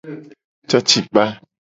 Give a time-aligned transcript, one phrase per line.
[0.69, 1.23] Cocikpa.